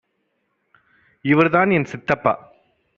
இவர் 1.25 1.49
தான் 1.49 1.69
என் 1.69 1.85
சித்தப்பா 1.85 2.33